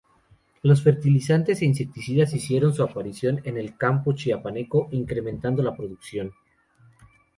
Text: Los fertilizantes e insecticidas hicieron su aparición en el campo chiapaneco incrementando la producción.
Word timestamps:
Los 0.63 0.81
fertilizantes 0.81 1.61
e 1.61 1.65
insecticidas 1.65 2.33
hicieron 2.33 2.73
su 2.73 2.81
aparición 2.81 3.39
en 3.43 3.57
el 3.57 3.77
campo 3.77 4.13
chiapaneco 4.13 4.87
incrementando 4.89 5.61
la 5.61 5.75
producción. 5.75 6.31